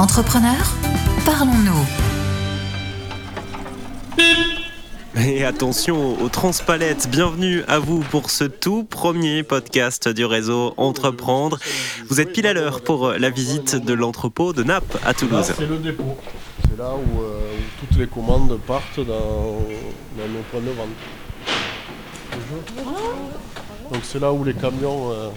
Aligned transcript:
Entrepreneurs, 0.00 0.76
parlons-nous. 1.26 1.84
Et 5.22 5.44
attention 5.44 6.18
aux 6.22 6.30
transpalettes, 6.30 7.10
bienvenue 7.10 7.62
à 7.68 7.78
vous 7.78 8.00
pour 8.10 8.30
ce 8.30 8.44
tout 8.44 8.84
premier 8.84 9.42
podcast 9.42 10.08
du 10.08 10.24
réseau 10.24 10.72
Entreprendre. 10.78 11.58
Vous 12.08 12.18
êtes 12.18 12.32
pile 12.32 12.46
à 12.46 12.54
l'heure 12.54 12.80
pour 12.80 13.10
la 13.10 13.28
visite 13.28 13.76
de 13.76 13.92
l'entrepôt 13.92 14.54
de 14.54 14.62
Naples 14.62 14.98
à 15.04 15.12
Toulouse. 15.12 15.52
C'est 15.54 15.66
le 15.66 15.76
dépôt. 15.76 16.16
C'est 16.62 16.78
là 16.78 16.94
où, 16.94 17.20
euh, 17.20 17.38
où 17.58 17.86
toutes 17.86 17.98
les 17.98 18.06
commandes 18.06 18.58
partent 18.66 19.00
dans, 19.00 19.58
dans 20.16 20.28
nos 20.32 20.40
points 20.50 20.62
de 20.62 20.70
vente. 20.70 20.88
Donc 23.92 24.00
c'est 24.04 24.18
là 24.18 24.32
où 24.32 24.44
les 24.44 24.54
camions 24.54 25.12
euh, 25.12 25.28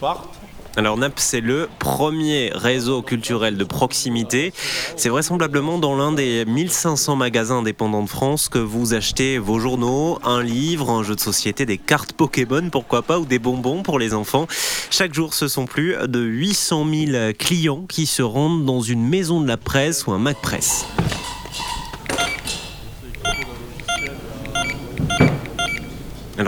partent. 0.00 0.38
Alors 0.78 0.96
Naples, 0.96 1.14
c'est 1.16 1.40
le 1.40 1.68
premier 1.80 2.52
réseau 2.54 3.02
culturel 3.02 3.56
de 3.56 3.64
proximité. 3.64 4.52
C'est 4.94 5.08
vraisemblablement 5.08 5.76
dans 5.76 5.96
l'un 5.96 6.12
des 6.12 6.44
1500 6.44 7.16
magasins 7.16 7.58
indépendants 7.58 8.04
de 8.04 8.08
France 8.08 8.48
que 8.48 8.60
vous 8.60 8.94
achetez 8.94 9.38
vos 9.38 9.58
journaux, 9.58 10.20
un 10.22 10.40
livre, 10.40 10.90
un 10.90 11.02
jeu 11.02 11.16
de 11.16 11.20
société, 11.20 11.66
des 11.66 11.78
cartes 11.78 12.12
Pokémon, 12.12 12.70
pourquoi 12.70 13.02
pas, 13.02 13.18
ou 13.18 13.26
des 13.26 13.40
bonbons 13.40 13.82
pour 13.82 13.98
les 13.98 14.14
enfants. 14.14 14.46
Chaque 14.88 15.14
jour, 15.14 15.34
ce 15.34 15.48
sont 15.48 15.66
plus 15.66 15.96
de 16.06 16.20
800 16.20 16.86
000 16.88 17.32
clients 17.36 17.84
qui 17.88 18.06
se 18.06 18.22
rendent 18.22 18.64
dans 18.64 18.80
une 18.80 19.04
maison 19.04 19.40
de 19.40 19.48
la 19.48 19.56
presse 19.56 20.06
ou 20.06 20.12
un 20.12 20.18
Mac 20.18 20.40
Press. 20.40 20.86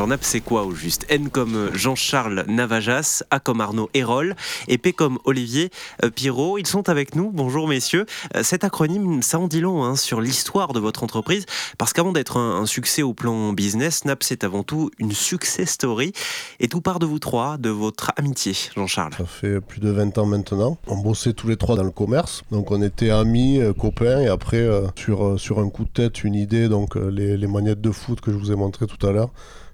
Alors 0.01 0.09
Naples, 0.09 0.25
c'est 0.25 0.41
quoi 0.41 0.65
au 0.65 0.75
juste? 0.75 1.05
N 1.11 1.29
comme 1.29 1.69
Jean-Charles 1.75 2.47
Navajas, 2.49 3.23
A 3.31 3.39
comme 3.39 3.61
Arnaud 3.61 3.91
Hérol 3.93 4.35
et 4.67 4.79
P 4.79 4.95
comme 4.95 5.19
Olivier 5.25 5.69
euh, 6.03 6.09
Pirot. 6.09 6.57
Ils 6.57 6.67
sont 6.67 6.89
avec 6.89 7.15
nous. 7.17 7.31
Bonjour 7.31 7.69
messieurs. 7.69 8.07
Euh, 8.35 8.43
Cet 8.43 8.65
acronyme, 8.65 9.21
ça 9.21 9.39
en 9.39 9.47
dit 9.47 9.61
long 9.61 9.85
hein, 9.85 9.97
sur 9.97 10.23
l'histoire 10.23 10.73
de 10.73 10.81
votre 10.81 11.05
entreprise 11.05 11.45
parce 11.77 11.93
qu'avant 11.93 12.13
d'être 12.13 12.39
un, 12.39 12.65
succès 12.65 13.03
au 13.03 13.13
plan 13.13 13.53
business, 13.53 14.07
Naples, 14.07 14.25
c'est 14.25 14.43
avant 14.43 14.63
tout 14.63 14.91
une 14.99 15.13
success 15.13 15.69
story. 15.69 16.15
Et 16.61 16.69
tout 16.69 16.81
part 16.81 16.99
de 16.99 17.05
vous 17.05 17.19
trois, 17.19 17.59
de 17.59 17.69
votre 17.69 18.13
amitié, 18.17 18.55
Jean-Charles. 18.75 19.13
Ça 19.19 19.27
fait 19.27 19.61
plus 19.61 19.81
de 19.81 19.91
20 19.91 20.17
ans 20.17 20.25
maintenant. 20.25 20.79
On 20.87 20.97
bossait 20.97 21.35
tous 21.35 21.49
les 21.49 21.59
trois 21.59 21.77
dans 21.77 21.85
le 21.85 21.91
commerce. 21.91 22.43
Donc 22.51 22.71
on 22.71 22.81
était 22.81 23.11
amis, 23.11 23.61
euh, 23.61 23.75
copains. 23.75 24.23
Et 24.23 24.29
après, 24.29 24.63
euh, 24.63 24.87
sur, 24.97 25.27
euh, 25.27 25.37
sur 25.37 25.59
un 25.59 25.69
coup 25.69 25.85
de 25.85 25.91
tête, 25.91 26.25
une 26.25 26.35
idée, 26.35 26.71
donc 26.71 26.97
euh, 26.97 27.11
les, 27.11 27.37
les 27.37 27.47
magnettes 27.47 27.83
de 27.83 27.91
foot 27.91 28.23
que 28.23 28.33
je 28.33 28.39
vous 28.39 28.51
ai 28.51 28.57
montré 28.57 28.87
tout 28.87 29.07
à 29.07 29.13
l'heure. 29.13 29.29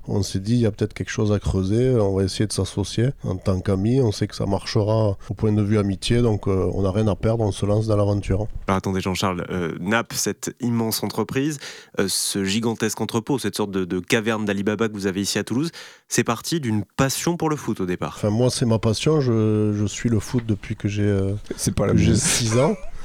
On 0.08 0.22
s'est 0.22 0.40
dit, 0.40 0.54
il 0.54 0.60
y 0.60 0.66
a 0.66 0.70
peut-être 0.70 0.94
quelque 0.94 1.10
chose 1.10 1.32
à 1.32 1.38
creuser, 1.38 1.90
on 1.96 2.14
va 2.16 2.24
essayer 2.24 2.46
de 2.46 2.52
s'associer 2.52 3.10
en 3.24 3.36
tant 3.36 3.60
qu'amis. 3.60 4.00
On 4.00 4.12
sait 4.12 4.26
que 4.26 4.36
ça 4.36 4.46
marchera 4.46 5.16
au 5.28 5.34
point 5.34 5.52
de 5.52 5.62
vue 5.62 5.78
amitié, 5.78 6.22
donc 6.22 6.46
euh, 6.48 6.70
on 6.74 6.82
n'a 6.82 6.90
rien 6.90 7.08
à 7.08 7.16
perdre, 7.16 7.44
on 7.44 7.52
se 7.52 7.66
lance 7.66 7.86
dans 7.86 7.96
l'aventure. 7.96 8.46
Alors 8.68 8.78
attendez 8.78 9.00
Jean-Charles, 9.00 9.46
euh, 9.50 9.74
Naples, 9.80 10.16
cette 10.16 10.54
immense 10.60 11.02
entreprise, 11.02 11.58
euh, 11.98 12.06
ce 12.08 12.44
gigantesque 12.44 13.00
entrepôt, 13.00 13.38
cette 13.38 13.56
sorte 13.56 13.70
de, 13.70 13.84
de 13.84 14.00
caverne 14.00 14.44
d'Alibaba 14.44 14.88
que 14.88 14.94
vous 14.94 15.06
avez 15.06 15.20
ici 15.20 15.38
à 15.38 15.44
Toulouse, 15.44 15.70
c'est 16.08 16.24
parti 16.24 16.60
d'une 16.60 16.84
passion 16.96 17.36
pour 17.36 17.50
le 17.50 17.56
foot 17.56 17.80
au 17.80 17.86
départ. 17.86 18.14
Enfin, 18.16 18.30
moi, 18.30 18.50
c'est 18.50 18.66
ma 18.66 18.78
passion. 18.78 19.20
Je, 19.20 19.72
je 19.74 19.86
suis 19.86 20.08
le 20.08 20.20
foot 20.20 20.44
depuis 20.46 20.76
que 20.76 20.88
j'ai 20.88 21.02
euh, 21.02 21.32
C'est 21.56 21.74
pas 21.74 21.86
la 21.86 21.92
que 21.92 21.98
j'ai 21.98 22.10
mienne. 22.12 22.16
6 22.16 22.58
ans. 22.58 22.76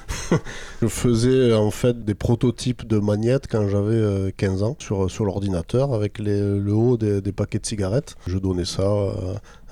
je 0.81 0.87
faisais 0.87 1.53
en 1.53 1.71
fait 1.71 2.03
des 2.05 2.13
prototypes 2.15 2.87
de 2.87 2.99
magnettes 2.99 3.47
quand 3.49 3.67
j'avais 3.67 3.95
euh, 3.95 4.31
15 4.35 4.63
ans 4.63 4.75
sur, 4.79 5.09
sur 5.11 5.25
l'ordinateur 5.25 5.93
avec 5.93 6.19
les- 6.19 6.57
le 6.59 6.73
haut 6.73 6.97
des, 6.97 7.21
des 7.21 7.31
paquets 7.31 7.59
de 7.59 7.65
cigarettes. 7.65 8.15
Je 8.27 8.37
donnais 8.37 8.65
ça 8.65 8.83
euh, 8.83 9.11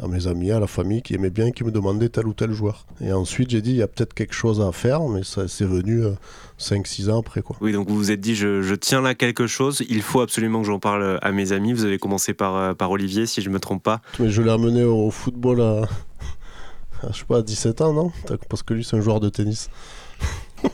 à 0.01 0.07
mes 0.07 0.27
amis, 0.27 0.51
à 0.51 0.59
la 0.59 0.67
famille 0.67 1.01
qui 1.01 1.13
aimaient 1.15 1.29
bien, 1.29 1.51
qui 1.51 1.63
me 1.63 1.71
demandaient 1.71 2.09
tel 2.09 2.27
ou 2.27 2.33
tel 2.33 2.51
joueur. 2.51 2.85
Et 3.01 3.11
ensuite 3.13 3.49
j'ai 3.49 3.61
dit 3.61 3.71
il 3.71 3.77
y 3.77 3.81
a 3.81 3.87
peut-être 3.87 4.13
quelque 4.13 4.33
chose 4.33 4.61
à 4.61 4.71
faire, 4.71 5.01
mais 5.07 5.23
ça 5.23 5.47
c'est 5.47 5.65
venu 5.65 6.03
5-6 6.59 7.09
ans 7.09 7.19
après 7.19 7.41
quoi. 7.41 7.55
Oui, 7.61 7.71
donc 7.73 7.87
vous 7.89 7.95
vous 7.95 8.11
êtes 8.11 8.21
dit, 8.21 8.35
je, 8.35 8.61
je 8.61 8.75
tiens 8.75 9.01
là 9.01 9.15
quelque 9.15 9.47
chose, 9.47 9.83
il 9.89 10.01
faut 10.01 10.21
absolument 10.21 10.61
que 10.61 10.67
j'en 10.67 10.79
parle 10.79 11.19
à 11.21 11.31
mes 11.31 11.51
amis. 11.51 11.73
Vous 11.73 11.85
avez 11.85 11.97
commencé 11.97 12.33
par, 12.33 12.55
euh, 12.55 12.73
par 12.73 12.91
Olivier, 12.91 13.25
si 13.25 13.41
je 13.41 13.49
ne 13.49 13.53
me 13.53 13.59
trompe 13.59 13.83
pas. 13.83 14.01
Mais 14.19 14.29
je 14.29 14.41
l'ai 14.41 14.51
amené 14.51 14.83
au 14.83 15.09
football 15.11 15.61
à, 15.61 15.81
à, 17.03 17.11
je 17.11 17.19
sais 17.19 17.25
pas, 17.25 17.37
à 17.37 17.41
17 17.41 17.81
ans, 17.81 17.93
non? 17.93 18.11
Parce 18.49 18.63
que 18.63 18.73
lui 18.73 18.83
c'est 18.83 18.95
un 18.97 19.01
joueur 19.01 19.19
de 19.19 19.29
tennis. 19.29 19.69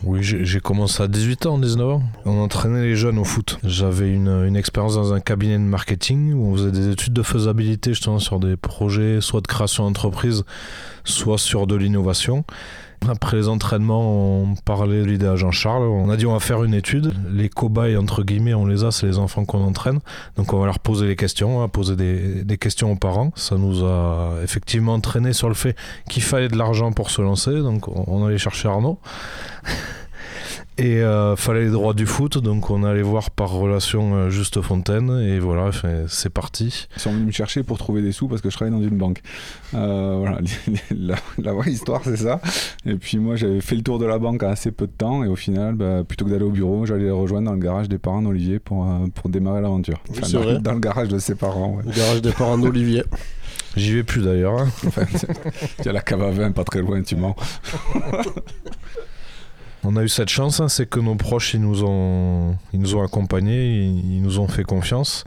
Oui, 0.04 0.20
j'ai 0.22 0.60
commencé 0.60 1.02
à 1.02 1.08
18 1.08 1.46
ans, 1.46 1.58
19 1.58 1.90
ans. 1.90 2.04
On 2.26 2.40
entraînait 2.40 2.82
les 2.82 2.96
jeunes 2.96 3.18
au 3.18 3.24
foot. 3.24 3.60
J'avais 3.64 4.10
une 4.12 4.56
expérience 4.56 4.96
dans 4.96 5.14
un 5.14 5.20
cabinet 5.20 5.58
de 5.58 5.64
marketing 5.64 6.34
où 6.34 6.52
on 6.52 6.56
faisait 6.56 6.72
des 6.72 6.90
études 6.90 7.14
de 7.14 7.24
faisabilité 7.24 7.92
justement 7.92 8.20
sur 8.20 8.40
des 8.40 8.56
projets, 8.56 9.22
soit 9.22 9.42
de 9.42 9.48
création 9.48 9.86
d'entreprise, 9.86 10.44
soit 11.04 11.38
sur 11.38 11.68
de 11.68 11.76
l'innovation. 11.76 12.46
Après 13.08 13.38
les 13.38 13.48
entraînements, 13.48 14.42
on 14.42 14.56
parlait 14.56 15.02
de 15.02 15.06
l'idée 15.06 15.28
à 15.28 15.36
Jean-Charles. 15.36 15.84
On 15.84 16.10
a 16.10 16.18
dit 16.18 16.26
on 16.26 16.34
va 16.34 16.40
faire 16.40 16.64
une 16.64 16.74
étude. 16.74 17.14
Les 17.32 17.50
cobayes, 17.50 17.98
entre 17.98 18.24
guillemets, 18.24 18.54
on 18.54 18.66
les 18.66 18.84
a, 18.84 18.92
c'est 18.92 19.06
les 19.08 19.18
enfants 19.20 19.46
qu'on 19.46 19.64
entraîne. 19.64 20.00
Donc 20.38 20.54
on 20.54 20.60
va 20.60 20.66
leur 20.66 20.80
poser 20.80 21.08
les 21.08 21.16
questions, 21.16 21.58
on 21.58 21.60
va 21.60 21.68
poser 21.68 21.96
des, 21.96 22.44
des 22.44 22.58
questions 22.58 22.92
aux 22.92 22.96
parents. 22.96 23.32
Ça 23.36 23.58
nous 23.58 23.84
a 23.86 24.36
effectivement 24.44 24.94
entraîné 24.94 25.34
sur 25.34 25.48
le 25.48 25.56
fait 25.56 25.76
qu'il 26.10 26.24
fallait 26.24 26.48
de 26.48 26.58
l'argent 26.58 26.92
pour 26.92 27.12
se 27.12 27.22
lancer. 27.22 27.62
Donc 27.62 27.88
on, 27.88 28.06
on 28.08 28.26
allait 28.26 28.38
chercher 28.38 28.68
Arnaud. 28.68 29.00
Et 30.78 31.02
euh, 31.02 31.38
fallait 31.38 31.64
les 31.66 31.70
droits 31.72 31.94
du 31.94 32.06
foot, 32.06 32.38
donc 32.38 32.70
on 32.70 32.84
allait 32.84 33.02
voir 33.02 33.32
par 33.32 33.50
relation 33.50 34.14
euh, 34.16 34.30
Juste 34.30 34.62
Fontaine, 34.62 35.10
et 35.22 35.40
voilà, 35.40 35.70
c'est 36.10 36.30
parti. 36.30 36.88
Ils 36.98 37.02
sont 37.02 37.12
venus 37.14 37.28
me 37.28 37.32
chercher 37.32 37.64
pour 37.64 37.78
trouver 37.78 38.02
des 38.02 38.12
sous 38.12 38.28
parce 38.28 38.42
que 38.42 38.50
je 38.50 38.58
travaillais 38.58 38.78
dans 38.78 38.84
une 38.86 38.98
banque. 38.98 39.22
Euh, 39.74 40.16
voilà, 40.20 40.40
la, 40.92 41.16
la 41.38 41.54
vraie 41.54 41.72
histoire, 41.72 42.02
c'est 42.04 42.18
ça. 42.18 42.42
Et 42.86 42.96
puis 42.96 43.20
moi, 43.20 43.38
j'avais 43.38 43.62
fait 43.62 43.76
le 43.76 43.84
tour 43.84 44.00
de 44.00 44.06
la 44.06 44.20
banque 44.20 44.44
en 44.44 44.50
assez 44.50 44.72
peu 44.72 44.86
de 44.86 44.92
temps, 44.92 45.24
et 45.24 45.28
au 45.28 45.38
final, 45.38 45.76
bah, 45.76 46.04
plutôt 46.06 46.26
que 46.26 46.30
d'aller 46.32 46.44
au 46.44 46.52
bureau, 46.52 46.86
j'allais 46.86 47.06
les 47.06 47.12
rejoindre 47.12 47.46
dans 47.48 47.54
le 47.54 47.60
garage 47.62 47.88
des 47.88 47.98
parents 47.98 48.22
d'Olivier 48.22 48.60
pour, 48.60 48.84
euh, 48.86 49.08
pour 49.16 49.30
démarrer 49.30 49.62
l'aventure. 49.62 50.02
Oui, 50.10 50.18
Enfin, 50.18 50.28
c'est 50.28 50.62
dans, 50.62 50.74
le 50.74 50.80
garage 50.80 51.08
de 51.08 51.20
ses 51.20 51.36
parents. 51.36 51.76
ouais. 51.78 51.84
Le 51.86 51.92
garage 51.94 52.22
des 52.22 52.32
parents 52.34 52.58
d'Olivier. 52.58 53.04
J'y 53.78 53.94
vais 53.96 54.04
plus 54.04 54.22
d'ailleurs. 54.24 54.58
hein. 54.60 54.68
Enfin, 54.88 55.04
Il 55.80 55.86
y 55.86 55.90
a 55.90 55.92
la 55.94 56.02
cave 56.02 56.22
à 56.24 56.32
vin 56.32 56.52
pas 56.52 56.64
très 56.64 56.82
loin, 56.82 57.02
tu 57.02 57.16
mens. 57.18 57.36
On 59.88 59.96
a 59.98 60.04
eu 60.04 60.10
cette 60.10 60.30
chance, 60.30 60.60
hein, 60.60 60.68
c'est 60.68 60.90
que 60.90 61.00
nos 61.00 61.16
proches 61.16 61.54
ils 61.54 61.62
nous 61.62 61.84
ont, 61.84 62.58
ils 62.74 62.80
nous 62.80 62.96
ont 62.96 63.04
accompagnés, 63.04 63.84
ils, 63.84 64.22
nous 64.22 64.40
ont 64.40 64.48
fait 64.48 64.64
confiance. 64.64 65.26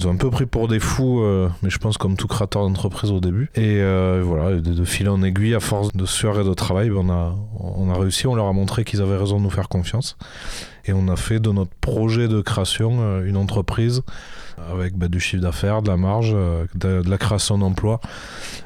Ils 0.00 0.08
ont 0.08 0.10
un 0.10 0.16
peu 0.16 0.30
pris 0.30 0.46
pour 0.46 0.66
des 0.66 0.80
fous, 0.80 1.20
euh, 1.20 1.48
mais 1.62 1.70
je 1.70 1.78
pense 1.78 1.96
comme 1.96 2.16
tout 2.16 2.26
créateur 2.26 2.62
d'entreprise 2.62 3.12
au 3.12 3.20
début. 3.20 3.50
Et 3.54 3.80
euh, 3.80 4.20
voilà, 4.24 4.56
de, 4.56 4.72
de 4.72 4.84
fil 4.84 5.08
en 5.08 5.22
aiguille, 5.22 5.54
à 5.54 5.60
force 5.60 5.92
de 5.94 6.06
sueur 6.06 6.40
et 6.40 6.44
de 6.44 6.54
travail, 6.54 6.90
ben, 6.90 6.96
on, 6.96 7.10
a, 7.10 7.36
on 7.60 7.90
a 7.90 7.96
réussi, 7.96 8.26
on 8.26 8.34
leur 8.34 8.46
a 8.46 8.52
montré 8.52 8.82
qu'ils 8.82 9.00
avaient 9.00 9.16
raison 9.16 9.38
de 9.38 9.44
nous 9.44 9.50
faire 9.50 9.68
confiance. 9.68 10.16
Et 10.86 10.92
on 10.92 11.08
a 11.08 11.16
fait 11.16 11.40
de 11.40 11.50
notre 11.50 11.72
projet 11.80 12.28
de 12.28 12.40
création 12.40 12.98
euh, 13.00 13.24
une 13.26 13.36
entreprise 13.36 14.02
avec 14.72 14.96
ben, 14.96 15.08
du 15.08 15.18
chiffre 15.18 15.42
d'affaires, 15.42 15.82
de 15.82 15.88
la 15.88 15.96
marge, 15.96 16.30
euh, 16.34 16.64
de, 16.76 17.02
de 17.02 17.10
la 17.10 17.18
création 17.18 17.58
d'emplois. 17.58 18.00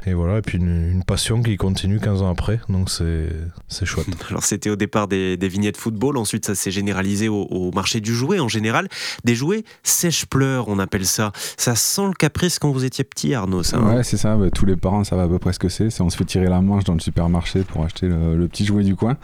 Et 0.07 0.13
voilà, 0.15 0.39
et 0.39 0.43
puis 0.43 0.59
une, 0.59 0.91
une 0.93 1.03
passion 1.03 1.43
qui 1.43 1.57
continue 1.57 1.99
15 1.99 2.21
ans 2.23 2.31
après. 2.31 2.61
Donc 2.69 2.91
c'est 2.91 3.29
c'est 3.69 3.87
chouette. 3.87 4.07
Alors 4.31 4.43
c'était 4.45 4.69
au 4.71 4.77
départ 4.77 5.09
des, 5.09 5.37
des 5.37 5.49
vignettes 5.49 5.77
football, 5.79 6.17
ensuite 6.19 6.45
ça 6.45 6.55
s'est 6.55 6.71
généralisé 6.71 7.29
au, 7.29 7.43
au 7.51 7.71
marché 7.73 8.01
du 8.01 8.15
jouet 8.15 8.39
en 8.39 8.49
général. 8.49 8.89
Des 9.25 9.35
jouets 9.35 9.65
sèche-pleurs, 9.83 10.69
on 10.69 10.79
appelle 10.79 11.07
ça. 11.07 11.33
Ça 11.57 11.75
sent 11.75 12.07
le 12.09 12.13
caprice 12.15 12.59
quand 12.59 12.71
vous 12.71 12.85
étiez 12.85 13.05
petit, 13.05 13.35
Arnaud, 13.35 13.63
ça. 13.63 13.79
hein 13.79 13.97
Ouais, 13.97 14.03
c'est 14.05 14.17
ça. 14.19 14.37
bah, 14.37 14.51
tous 14.51 14.67
les 14.67 14.77
parents 14.77 15.05
savent 15.05 15.21
à 15.21 15.29
peu 15.29 15.39
près 15.39 15.53
ce 15.53 15.59
que 15.59 15.69
c'est. 15.69 15.91
C'est 15.91 16.03
on 16.03 16.11
se 16.11 16.17
fait 16.17 16.25
tirer 16.25 16.47
la 16.49 16.61
manche 16.61 16.85
dans 16.85 16.95
le 16.95 17.01
supermarché 17.01 17.63
pour 17.63 17.85
acheter 17.85 18.09
le, 18.09 18.37
le 18.37 18.49
petit 18.49 18.65
jouet 18.67 18.85
du 18.85 18.95
coin. 18.95 19.17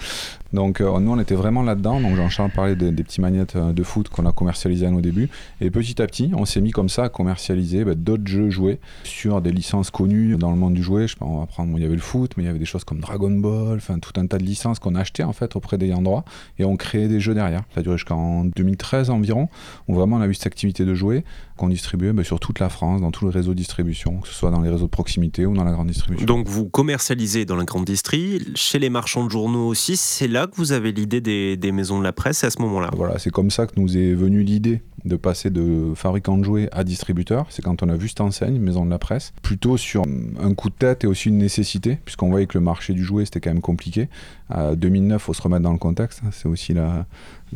Donc 0.53 0.81
euh, 0.81 0.99
nous, 0.99 1.12
on 1.12 1.19
était 1.21 1.34
vraiment 1.34 1.62
là-dedans. 1.62 2.00
Donc 2.00 2.16
Jean-Charles 2.16 2.50
parlait 2.54 2.77
des, 2.84 2.93
des 2.93 3.05
petits 3.05 3.21
magnettes 3.21 3.56
euh, 3.56 3.72
de 3.72 3.83
foot 3.83 4.09
qu'on 4.09 4.27
a 4.27 4.33
commercialisés 4.33 4.87
à 4.87 4.91
nos 4.91 5.00
débuts. 5.00 5.28
Et 5.61 5.71
petit 5.71 6.00
à 6.00 6.06
petit, 6.06 6.31
on 6.34 6.45
s'est 6.45 6.61
mis 6.61 6.71
comme 6.71 6.89
ça 6.89 7.05
à 7.05 7.09
commercialiser 7.09 7.84
bah, 7.84 7.95
d'autres 7.95 8.27
jeux 8.27 8.50
jouets 8.50 8.78
sur 9.05 9.41
des 9.41 9.53
licences 9.53 9.91
connues 9.91 10.37
dans 10.37 10.50
le 10.50 10.56
monde 10.56 10.75
du 10.75 10.83
jouet. 10.83 11.06
Je 11.06 11.15
sais 11.15 11.19
pas, 11.19 11.27
on 11.27 11.41
va 11.41 11.47
prendre, 11.47 11.77
il 11.77 11.83
y 11.83 11.87
avait 11.87 11.95
le 11.95 12.00
foot, 12.00 12.33
mais 12.37 12.45
il 12.45 12.47
y 12.47 12.50
avait 12.50 12.59
des 12.59 12.65
choses 12.65 12.84
comme 12.84 13.00
Dragon 13.00 13.31
Ball, 13.31 13.77
enfin 13.77 13.99
tout 13.99 14.13
un 14.21 14.27
tas 14.27 14.39
de 14.39 14.45
licences 14.45 14.78
qu'on 14.78 14.95
achetait 14.95 15.25
en 15.25 15.33
fait 15.33 15.57
auprès 15.57 15.78
des 15.78 15.95
droit 16.03 16.25
et 16.59 16.65
on 16.65 16.77
créait 16.77 17.09
des 17.09 17.21
jeux 17.21 17.34
derrière. 17.34 17.63
Ça 17.75 17.81
a 17.81 17.83
duré 17.83 17.97
jusqu'en 17.97 18.45
2013 18.45 19.10
environ, 19.10 19.48
où 19.89 19.95
vraiment 19.95 20.16
on 20.16 20.21
a 20.21 20.27
eu 20.27 20.34
cette 20.34 20.47
activité 20.47 20.84
de 20.84 20.95
jouer 20.95 21.25
qu'on 21.57 21.69
distribuait 21.69 22.13
bah, 22.13 22.25
sur 22.25 22.41
toute 22.41 22.59
la 22.59 22.69
France, 22.69 23.01
dans 23.01 23.10
tout 23.10 23.25
le 23.25 23.30
réseau 23.30 23.53
de 23.53 23.59
distribution, 23.59 24.19
que 24.19 24.28
ce 24.28 24.34
soit 24.34 24.51
dans 24.51 24.60
les 24.60 24.71
réseaux 24.71 24.87
de 24.87 24.91
proximité 24.91 25.47
ou 25.47 25.54
dans 25.54 25.65
la 25.65 25.72
grande 25.72 25.89
distribution. 25.89 26.27
Donc 26.27 26.48
vous 26.48 26.69
commercialisez 26.69 27.45
dans 27.45 27.57
la 27.57 27.65
grande 27.65 27.84
distrie, 27.84 28.41
chez 28.54 28.78
les 28.78 28.91
marchands 28.91 29.25
de 29.25 29.30
journaux 29.30 29.66
aussi. 29.69 29.97
C'est 29.97 30.28
là 30.28 30.47
que 30.47 30.57
vous 30.57 30.72
avez 30.72 30.92
l'idée 30.92 31.21
des, 31.21 31.72
maisons 31.72 31.98
de 31.98 32.04
la 32.04 32.13
presse, 32.13 32.45
à 32.45 32.51
ce 32.51 32.60
Voilà, 32.94 33.18
c'est 33.18 33.30
comme 33.30 33.50
ça 33.50 33.66
que 33.66 33.78
nous 33.80 33.97
est 33.97 34.15
venue 34.15 34.42
l'idée 34.42 34.82
de 35.04 35.16
passer 35.16 35.51
de 35.51 35.92
fabricant 35.95 36.39
de 36.39 36.45
jouets 36.45 36.68
à 36.72 36.84
distributeur. 36.84 37.47
C'est 37.51 37.62
quand 37.62 37.83
on 37.83 37.89
a 37.89 37.97
vu 37.97 38.09
cette 38.09 38.21
enseigne, 38.21 38.59
Maison 38.59 38.84
de 38.84 38.91
la 38.91 38.98
Presse, 38.98 39.33
plutôt 39.42 39.77
sur 39.77 40.03
un 40.41 40.54
coup 40.54 40.71
de 40.71 40.74
tête 40.74 41.04
et 41.04 41.06
aussi 41.06 41.28
une 41.28 41.39
nécessité, 41.39 41.98
puisqu'on 42.04 42.30
voyait 42.30 42.47
que 42.47 42.59
le 42.59 42.65
marché 42.65 42.92
du 42.92 43.04
jouet 43.04 43.24
c'était 43.24 43.41
quand 43.41 43.51
même 43.51 43.60
compliqué. 43.60 44.09
À 44.51 44.74
2009, 44.74 45.22
faut 45.22 45.34
se 45.34 45.41
remettre 45.41 45.62
dans 45.62 45.72
le 45.72 45.78
contexte. 45.78 46.21
hein. 46.24 46.30
C'est 46.33 46.48
aussi 46.48 46.74
la, 46.74 47.06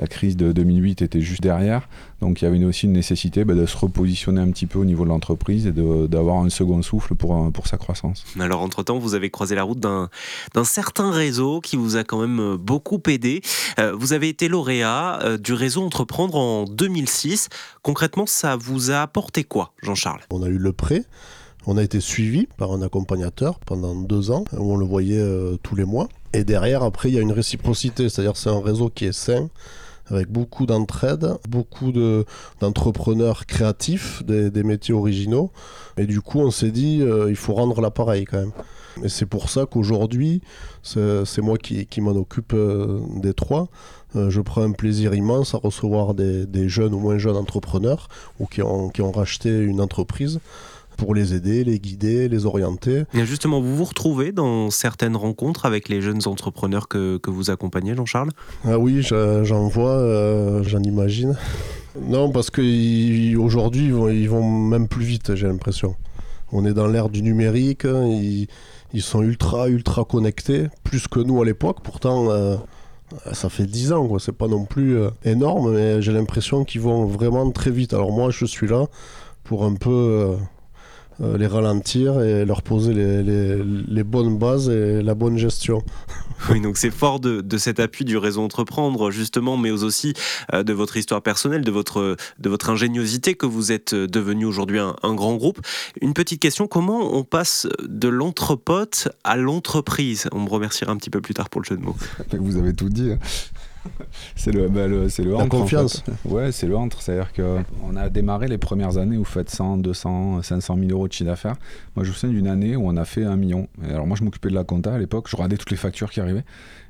crise 0.08 0.36
de 0.36 0.52
2008 0.52 1.02
était 1.02 1.20
juste 1.20 1.42
derrière. 1.42 1.88
Donc 2.20 2.40
il 2.40 2.44
y 2.44 2.48
avait 2.48 2.64
aussi 2.64 2.86
une 2.86 2.92
nécessité 2.92 3.44
bah, 3.44 3.54
de 3.54 3.66
se 3.66 3.76
repositionner 3.76 4.40
un 4.40 4.50
petit 4.50 4.66
peu 4.66 4.78
au 4.78 4.84
niveau 4.84 5.04
de 5.04 5.08
l'entreprise 5.08 5.66
et 5.66 5.72
d'avoir 5.72 6.36
un 6.36 6.50
second 6.50 6.80
souffle 6.82 7.14
pour, 7.14 7.52
pour 7.52 7.66
sa 7.66 7.76
croissance. 7.78 8.24
Alors, 8.38 8.62
entre-temps, 8.62 8.98
vous 8.98 9.14
avez 9.14 9.30
croisé 9.30 9.54
la 9.54 9.64
route 9.64 9.80
d'un 9.80 10.08
d'un 10.54 10.64
certain 10.64 11.10
réseau 11.10 11.60
qui 11.60 11.76
vous 11.76 11.96
a 11.96 12.04
quand 12.04 12.20
même 12.20 12.40
euh, 12.40 12.56
beaucoup 12.56 13.00
aidé. 13.08 13.42
Euh, 13.78 13.94
vous 13.94 14.12
avez 14.12 14.28
été 14.28 14.48
lauréat 14.48 15.20
euh, 15.22 15.38
du 15.38 15.52
réseau 15.52 15.82
Entreprendre 15.82 16.36
en 16.36 16.64
2006. 16.64 17.37
Concrètement, 17.82 18.26
ça 18.26 18.56
vous 18.56 18.90
a 18.90 19.02
apporté 19.02 19.44
quoi, 19.44 19.72
Jean-Charles? 19.82 20.20
On 20.30 20.42
a 20.42 20.48
eu 20.48 20.58
le 20.58 20.72
prêt. 20.72 21.04
On 21.66 21.76
a 21.76 21.82
été 21.82 22.00
suivi 22.00 22.48
par 22.56 22.72
un 22.72 22.80
accompagnateur 22.82 23.58
pendant 23.60 23.94
deux 23.94 24.30
ans, 24.30 24.44
où 24.52 24.72
on 24.72 24.76
le 24.76 24.86
voyait 24.86 25.20
euh, 25.20 25.56
tous 25.62 25.76
les 25.76 25.84
mois. 25.84 26.08
Et 26.32 26.44
derrière, 26.44 26.82
après, 26.82 27.10
il 27.10 27.14
y 27.14 27.18
a 27.18 27.20
une 27.20 27.32
réciprocité, 27.32 28.08
c'est-à-dire 28.08 28.36
c'est 28.36 28.48
un 28.48 28.62
réseau 28.62 28.88
qui 28.88 29.04
est 29.04 29.12
sain, 29.12 29.50
avec 30.06 30.30
beaucoup 30.30 30.64
d'entraide, 30.64 31.36
beaucoup 31.48 31.92
de- 31.92 32.24
d'entrepreneurs 32.60 33.44
créatifs, 33.44 34.24
des, 34.24 34.50
des 34.50 34.62
métiers 34.62 34.94
originaux. 34.94 35.50
Et 35.98 36.06
du 36.06 36.22
coup, 36.22 36.38
on 36.38 36.50
s'est 36.50 36.70
dit, 36.70 37.02
euh, 37.02 37.28
il 37.28 37.36
faut 37.36 37.52
rendre 37.52 37.82
l'appareil 37.82 38.24
quand 38.24 38.38
même. 38.38 38.52
Et 39.04 39.08
c'est 39.08 39.26
pour 39.26 39.48
ça 39.50 39.66
qu'aujourd'hui, 39.66 40.40
c'est 40.82 41.42
moi 41.42 41.58
qui, 41.58 41.86
qui 41.86 42.00
m'en 42.00 42.12
occupe 42.12 42.52
euh, 42.54 43.00
des 43.22 43.34
trois. 43.34 43.68
Euh, 44.16 44.30
je 44.30 44.40
prends 44.40 44.62
un 44.62 44.72
plaisir 44.72 45.14
immense 45.14 45.54
à 45.54 45.58
recevoir 45.58 46.14
des, 46.14 46.46
des 46.46 46.68
jeunes 46.68 46.94
ou 46.94 46.98
moins 46.98 47.18
jeunes 47.18 47.36
entrepreneurs 47.36 48.08
ou 48.40 48.46
qui 48.46 48.62
ont, 48.62 48.88
qui 48.88 49.02
ont 49.02 49.12
racheté 49.12 49.50
une 49.50 49.80
entreprise 49.80 50.40
pour 50.96 51.14
les 51.14 51.32
aider, 51.34 51.62
les 51.62 51.78
guider, 51.78 52.28
les 52.28 52.44
orienter. 52.44 53.04
Et 53.14 53.24
Justement, 53.24 53.60
vous 53.60 53.76
vous 53.76 53.84
retrouvez 53.84 54.32
dans 54.32 54.68
certaines 54.70 55.14
rencontres 55.14 55.64
avec 55.64 55.88
les 55.88 56.00
jeunes 56.02 56.22
entrepreneurs 56.26 56.88
que, 56.88 57.18
que 57.18 57.30
vous 57.30 57.50
accompagnez, 57.50 57.94
Jean-Charles? 57.94 58.30
Ah 58.64 58.78
oui, 58.80 59.02
je- 59.02 59.44
j'en 59.44 59.68
vois, 59.68 59.92
euh, 59.92 60.64
j'en 60.64 60.82
imagine. 60.82 61.36
Non, 62.00 62.30
parce 62.32 62.50
qu'aujourd'hui, 62.50 63.86
ils 63.86 64.14
ils 64.22 64.28
vont 64.28 64.42
même 64.42 64.88
plus 64.88 65.04
vite, 65.04 65.34
j'ai 65.36 65.46
l'impression. 65.46 65.94
On 66.52 66.64
est 66.64 66.74
dans 66.74 66.86
l'ère 66.86 67.08
du 67.08 67.22
numérique, 67.22 67.84
hein, 67.84 68.06
ils, 68.06 69.02
sont 69.02 69.22
ultra, 69.22 69.68
ultra 69.68 70.04
connectés, 70.04 70.68
plus 70.82 71.06
que 71.08 71.20
nous 71.20 71.40
à 71.42 71.44
l'époque. 71.44 71.78
Pourtant, 71.82 72.30
euh, 72.30 72.56
ça 73.32 73.48
fait 73.48 73.66
10 73.66 73.92
ans, 73.92 74.06
quoi. 74.06 74.18
c'est 74.20 74.32
pas 74.32 74.48
non 74.48 74.64
plus 74.64 74.96
euh, 74.96 75.10
énorme, 75.24 75.74
mais 75.74 76.02
j'ai 76.02 76.12
l'impression 76.12 76.64
qu'ils 76.64 76.80
vont 76.80 77.06
vraiment 77.06 77.50
très 77.50 77.70
vite. 77.70 77.92
Alors 77.92 78.12
moi, 78.12 78.30
je 78.30 78.44
suis 78.44 78.68
là 78.68 78.86
pour 79.44 79.64
un 79.64 79.74
peu 79.74 79.90
euh, 79.90 80.34
euh, 80.34 80.36
les 81.20 81.46
ralentir 81.46 82.20
et 82.20 82.44
leur 82.44 82.62
poser 82.62 82.94
les, 82.94 83.22
les- 83.22 83.62
les 83.64 84.04
bonnes 84.04 84.38
bases 84.38 84.68
et 84.68 85.02
la 85.02 85.14
bonne 85.14 85.36
gestion. 85.38 85.82
Oui, 86.50 86.60
donc 86.60 86.76
c'est 86.78 86.92
fort 86.92 87.18
de, 87.18 87.40
de 87.40 87.58
cet 87.58 87.80
appui 87.80 88.04
du 88.04 88.16
réseau 88.16 88.42
Entreprendre, 88.42 89.10
justement, 89.10 89.56
mais 89.56 89.72
aussi 89.72 90.12
euh, 90.54 90.62
de 90.62 90.72
votre 90.72 90.96
histoire 90.96 91.20
personnelle, 91.20 91.62
de 91.64 91.72
votre, 91.72 92.16
de 92.38 92.48
votre 92.48 92.70
ingéniosité 92.70 93.34
que 93.34 93.44
vous 93.44 93.72
êtes 93.72 93.92
euh, 93.92 94.06
devenu 94.06 94.44
aujourd'hui 94.44 94.78
un, 94.78 94.94
un 95.02 95.14
grand 95.16 95.34
groupe. 95.34 95.58
Une 96.00 96.14
petite 96.14 96.40
question, 96.40 96.68
comment 96.68 97.12
on 97.12 97.24
passe 97.24 97.66
de 97.82 98.06
l'entrepote 98.06 99.08
à 99.24 99.36
l'entreprise? 99.36 100.28
On 100.30 100.38
me 100.38 100.48
remerciera 100.48 100.92
un 100.92 100.96
petit 100.96 101.10
peu 101.10 101.20
plus 101.20 101.34
tard 101.34 101.50
pour 101.50 101.60
le 101.60 101.66
jeu 101.66 101.76
de 101.76 101.82
mots. 101.82 101.96
Vous 102.38 102.56
avez 102.56 102.72
tout 102.72 102.88
dit. 102.88 103.10
C'est 104.36 104.52
le, 104.52 104.68
bah, 104.68 104.86
le- 104.86 105.08
c'est 105.08 105.22
le 105.22 105.30
La 105.32 105.38
entre, 105.38 105.56
en 105.56 105.60
confiance. 105.60 106.00
fait. 106.02 106.12
Ouais, 106.28 106.52
c'est 106.52 106.66
le 106.66 106.76
entre. 106.76 107.00
C'est-à-dire 107.02 107.32
qu'on 107.32 107.96
a 107.96 108.08
démarré 108.08 108.46
les 108.48 108.58
premières 108.58 108.98
années 108.98 109.16
où 109.16 109.20
vous 109.20 109.24
faites 109.24 109.50
100, 109.50 109.78
200, 109.78 110.42
500 110.42 110.76
000 110.78 110.90
euros 110.90 111.08
de 111.08 111.12
chiffre 111.12 111.30
d'affaires. 111.30 111.54
Moi, 111.96 112.04
je 112.04 112.10
me 112.10 112.14
souviens 112.14 112.34
d'une 112.36 112.46
année 112.46 112.76
où 112.76 112.86
on 112.86 112.96
a 112.96 113.04
fait 113.04 113.24
un 113.24 113.36
million. 113.36 113.68
Et 113.86 113.92
alors, 113.92 114.06
moi, 114.06 114.16
je 114.18 114.24
m'occupais 114.24 114.48
de 114.50 114.54
la 114.54 114.64
compta 114.64 114.94
à 114.94 114.98
l'époque. 114.98 115.26
Je 115.28 115.36
regardais 115.36 115.56
toutes 115.56 115.70
les 115.70 115.76
factures 115.76 116.10
qui 116.10 116.20
arrivaient. 116.20 116.44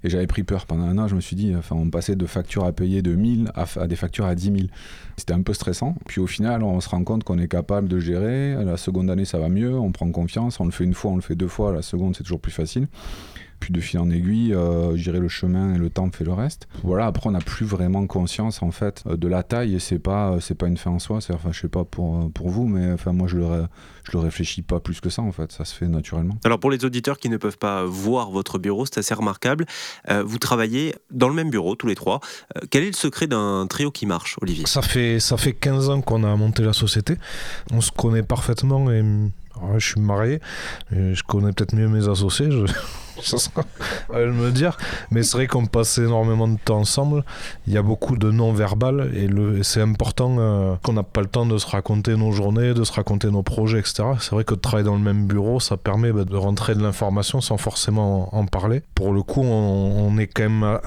Et 0.04 0.10
j'avais 0.10 0.26
pris 0.26 0.42
peur. 0.44 0.66
Pendant 0.66 0.84
un 0.84 0.98
an, 0.98 1.08
je 1.08 1.14
me 1.14 1.20
suis 1.20 1.36
dit, 1.36 1.54
enfin, 1.56 1.76
on 1.76 1.88
passait 1.90 2.16
de 2.16 2.26
factures 2.26 2.64
à 2.64 2.72
payer 2.72 3.02
de 3.02 3.14
1000 3.14 3.50
à, 3.54 3.64
à 3.80 3.86
des 3.86 3.96
factures 3.96 4.26
à 4.26 4.34
10 4.34 4.44
000. 4.44 4.56
C'était 5.16 5.34
un 5.34 5.42
peu 5.42 5.52
stressant. 5.54 5.94
Puis 6.06 6.20
au 6.20 6.26
final, 6.26 6.62
on 6.62 6.80
se 6.80 6.88
rend 6.88 7.02
compte 7.04 7.24
qu'on 7.24 7.38
est 7.38 7.48
capable 7.48 7.88
de 7.88 7.98
gérer. 7.98 8.54
La 8.64 8.76
seconde 8.76 9.10
année, 9.10 9.24
ça 9.24 9.38
va 9.38 9.48
mieux. 9.48 9.78
On 9.78 9.92
prend 9.92 10.10
confiance. 10.10 10.60
On 10.60 10.64
le 10.64 10.70
fait 10.70 10.84
une 10.84 10.94
fois, 10.94 11.10
on 11.12 11.16
le 11.16 11.22
fait 11.22 11.34
deux 11.36 11.48
fois. 11.48 11.72
La 11.72 11.82
seconde, 11.82 12.16
c'est 12.16 12.22
toujours 12.24 12.40
plus 12.40 12.52
facile. 12.52 12.86
Puis 13.60 13.72
de 13.72 13.80
fil 13.80 13.98
en 13.98 14.08
aiguille, 14.08 14.54
euh, 14.54 14.96
je 14.96 15.02
dirais 15.02 15.18
le 15.18 15.28
chemin 15.28 15.74
et 15.74 15.78
le 15.78 15.90
temps 15.90 16.08
fait 16.12 16.24
le 16.24 16.32
reste. 16.32 16.68
Voilà, 16.84 17.06
après 17.06 17.28
on 17.28 17.32
n'a 17.32 17.40
plus 17.40 17.66
vraiment 17.66 18.06
conscience 18.06 18.62
en 18.62 18.70
fait 18.70 19.02
euh, 19.06 19.16
de 19.16 19.26
la 19.26 19.42
taille 19.42 19.74
et 19.74 19.78
c'est 19.80 19.98
pas 19.98 20.30
euh, 20.32 20.40
c'est 20.40 20.54
pas 20.54 20.68
une 20.68 20.76
fin 20.76 20.92
en 20.92 20.98
soi. 21.00 21.20
C'est 21.20 21.32
enfin 21.34 21.50
je 21.52 21.60
sais 21.60 21.68
pas 21.68 21.84
pour 21.84 22.18
euh, 22.18 22.28
pour 22.28 22.48
vous, 22.50 22.66
mais 22.68 22.92
enfin 22.92 23.12
moi 23.12 23.26
je 23.26 23.36
le 23.36 23.46
ré- 23.46 23.66
je 24.04 24.12
le 24.12 24.20
réfléchis 24.20 24.62
pas 24.62 24.78
plus 24.78 25.00
que 25.00 25.10
ça 25.10 25.22
en 25.22 25.32
fait. 25.32 25.50
Ça 25.50 25.64
se 25.64 25.74
fait 25.74 25.88
naturellement. 25.88 26.38
Alors 26.44 26.60
pour 26.60 26.70
les 26.70 26.84
auditeurs 26.84 27.18
qui 27.18 27.28
ne 27.28 27.36
peuvent 27.36 27.58
pas 27.58 27.84
voir 27.84 28.30
votre 28.30 28.58
bureau, 28.58 28.86
c'est 28.86 28.98
assez 28.98 29.12
remarquable. 29.14 29.66
Euh, 30.08 30.22
vous 30.24 30.38
travaillez 30.38 30.94
dans 31.10 31.28
le 31.28 31.34
même 31.34 31.50
bureau, 31.50 31.74
tous 31.74 31.88
les 31.88 31.96
trois. 31.96 32.20
Euh, 32.56 32.60
quel 32.70 32.84
est 32.84 32.88
le 32.88 32.92
secret 32.92 33.26
d'un 33.26 33.66
trio 33.68 33.90
qui 33.90 34.06
marche, 34.06 34.36
Olivier? 34.40 34.66
Ça 34.66 34.82
fait, 34.82 35.18
ça 35.18 35.36
fait 35.36 35.52
15 35.52 35.90
ans 35.90 36.00
qu'on 36.00 36.22
a 36.22 36.34
monté 36.36 36.62
la 36.62 36.72
société. 36.72 37.16
On 37.72 37.80
se 37.80 37.90
connaît 37.90 38.22
parfaitement 38.22 38.90
et 38.90 39.02
je 39.76 39.84
suis 39.84 40.00
marié. 40.00 40.40
Je 40.92 41.20
connais 41.24 41.52
peut-être 41.52 41.74
mieux 41.74 41.88
mes 41.88 42.08
associés. 42.08 42.50
Je... 42.50 42.64
À 44.12 44.18
me 44.18 44.50
dire. 44.50 44.76
Mais 45.10 45.22
c'est 45.22 45.36
vrai 45.36 45.46
qu'on 45.46 45.66
passe 45.66 45.98
énormément 45.98 46.48
de 46.48 46.58
temps 46.64 46.78
ensemble. 46.78 47.24
Il 47.66 47.72
y 47.72 47.76
a 47.76 47.82
beaucoup 47.82 48.16
de 48.16 48.30
non-verbal 48.30 49.10
et, 49.14 49.28
c'est 49.62 49.80
important 49.80 50.36
euh, 50.38 50.76
qu'on 50.82 50.92
n'a 50.92 51.02
pas 51.02 51.20
le 51.20 51.26
temps 51.26 51.46
de 51.46 51.58
se 51.58 51.66
raconter 51.66 52.16
nos 52.16 52.32
journées, 52.32 52.74
de 52.74 52.84
se 52.84 52.92
raconter 52.92 53.30
nos 53.30 53.42
projets, 53.42 53.78
etc. 53.80 54.04
C'est 54.20 54.30
vrai 54.30 54.44
que 54.44 54.54
de 54.54 54.60
travailler 54.60 54.86
dans 54.86 54.94
le 54.94 55.02
même 55.02 55.26
bureau, 55.26 55.60
ça 55.60 55.76
permet 55.76 56.12
bah, 56.12 56.24
de 56.24 56.36
rentrer 56.36 56.74
de 56.74 56.82
l'information 56.82 57.40
sans 57.40 57.56
forcément 57.56 58.34
en 58.34 58.46
parler. 58.46 58.82
Pour 58.94 59.12
le 59.12 59.22
coup, 59.22 59.42
on, 59.42 60.16
est 60.18 60.26
quand 60.26 60.42
même 60.42 60.62
euh, 60.64 60.78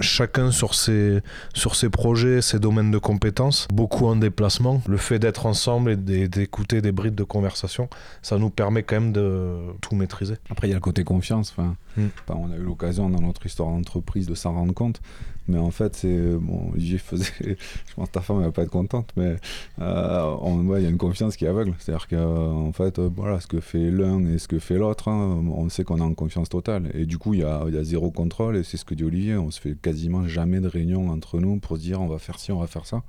chacun 0.00 0.50
sur 0.50 0.74
ses, 0.74 1.20
sur 1.54 1.74
ses 1.74 1.90
projets, 1.90 2.42
ses 2.42 2.58
domaines 2.58 2.90
de 2.90 2.98
compétences, 2.98 3.68
beaucoup 3.72 4.06
en 4.06 4.16
déplacement. 4.16 4.82
Le 4.86 4.96
fait 4.96 5.18
d'être 5.18 5.46
ensemble 5.46 5.90
et 5.90 5.96
d'é- 5.96 6.28
d'écouter 6.28 6.80
des 6.80 6.92
brides 6.92 7.14
de 7.14 7.24
conversation, 7.24 7.88
ça 8.22 8.38
nous 8.38 8.50
permet 8.50 8.82
quand 8.82 8.96
même 9.00 9.12
de 9.12 9.56
tout 9.80 9.94
maîtriser. 9.94 10.36
Après 10.50 10.68
il 10.68 10.70
y 10.70 10.74
a 10.74 10.76
le 10.76 10.80
côté 10.80 11.04
confiance. 11.04 11.54
Enfin, 11.56 11.74
Mm. 11.96 12.06
enfin, 12.28 12.38
on 12.40 12.52
a 12.52 12.56
eu 12.56 12.62
l'occasion 12.62 13.08
dans 13.10 13.20
notre 13.20 13.44
histoire 13.46 13.70
d'entreprise 13.70 14.26
de 14.26 14.34
s'en 14.34 14.52
rendre 14.52 14.74
compte. 14.74 15.00
Mais 15.48 15.56
en 15.58 15.70
fait, 15.70 15.96
c'est 15.96 16.34
bon, 16.36 16.70
Olivier 16.74 16.98
faisait. 16.98 17.24
Je 17.40 17.94
pense 17.96 18.08
que 18.08 18.12
ta 18.12 18.20
femme 18.20 18.36
elle 18.40 18.44
va 18.44 18.52
pas 18.52 18.62
être 18.62 18.70
contente, 18.70 19.10
mais 19.16 19.36
euh, 19.80 20.36
on- 20.42 20.64
ouais, 20.66 20.80
il 20.80 20.84
y 20.84 20.86
a 20.86 20.90
une 20.90 20.98
confiance 20.98 21.36
qui 21.36 21.46
est 21.46 21.48
aveugle. 21.48 21.74
C'est-à-dire 21.78 22.06
que 22.06 22.16
en 22.16 22.70
fait, 22.72 22.98
euh, 22.98 23.08
voilà, 23.16 23.40
ce 23.40 23.46
que 23.46 23.58
fait 23.60 23.90
l'un 23.90 24.24
et 24.26 24.36
ce 24.38 24.46
que 24.46 24.58
fait 24.58 24.76
l'autre, 24.76 25.08
hein, 25.08 25.42
on 25.50 25.68
sait 25.70 25.84
qu'on 25.84 25.98
est 25.98 26.02
en 26.02 26.12
confiance 26.12 26.50
totale. 26.50 26.90
Et 26.94 27.06
du 27.06 27.16
coup, 27.16 27.32
il 27.32 27.40
y 27.40 27.44
a, 27.44 27.64
il 27.66 27.74
y 27.74 27.78
a 27.78 27.82
zéro 27.84 28.10
contrôle. 28.10 28.58
Et 28.58 28.62
c'est 28.62 28.76
ce 28.76 28.84
que 28.84 28.94
dit 28.94 29.04
Olivier. 29.04 29.36
On 29.36 29.50
se 29.50 29.58
fait 29.60 29.74
quasiment 29.80 30.28
jamais 30.28 30.60
de 30.60 30.68
réunion 30.68 31.08
entre 31.08 31.40
nous 31.40 31.56
pour 31.58 31.78
se 31.78 31.82
dire 31.82 32.00
on 32.02 32.08
va 32.08 32.18
faire 32.18 32.38
ci, 32.38 32.52
on 32.52 32.60
va 32.60 32.66
faire 32.66 32.84
ça. 32.84 33.02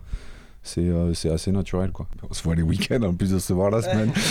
C'est 0.63 0.81
euh, 0.88 1.13
c'est 1.13 1.30
assez 1.30 1.51
naturel, 1.51 1.92
quoi. 1.92 2.07
On 2.30 2.33
se 2.33 2.42
voit 2.44 2.56
les 2.56 2.62
week-ends 2.63 3.01
en 3.04 3.13
plus 3.13 3.31
de 3.31 3.39
se 3.39 3.51
voir 3.54 3.69
la 3.69 3.81
semaine. 3.81 4.12